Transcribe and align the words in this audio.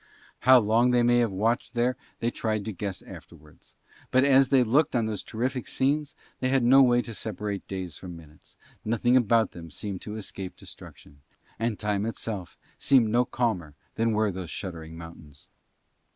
How 0.39 0.57
long 0.57 0.89
they 0.89 1.03
may 1.03 1.19
have 1.19 1.29
watched 1.29 1.75
there 1.75 1.95
they 2.21 2.31
tried 2.31 2.65
to 2.65 2.71
guess 2.73 3.03
afterwards, 3.03 3.75
but 4.09 4.23
as 4.23 4.49
they 4.49 4.63
looked 4.63 4.95
on 4.95 5.05
those 5.05 5.21
terrific 5.21 5.67
scenes 5.67 6.15
they 6.39 6.49
had 6.49 6.63
no 6.63 6.81
way 6.81 7.03
to 7.03 7.13
separate 7.13 7.67
days 7.67 7.97
from 7.97 8.17
minutes: 8.17 8.57
nothing 8.83 9.15
about 9.15 9.51
them 9.51 9.69
seemed 9.69 10.01
to 10.01 10.15
escape 10.15 10.55
destruction, 10.55 11.21
and 11.59 11.77
time 11.77 12.07
itself 12.07 12.57
seemed 12.79 13.09
no 13.09 13.25
calmer 13.25 13.75
than 13.93 14.11
were 14.13 14.31
those 14.31 14.49
shuddering 14.49 14.97
mountains. 14.97 15.49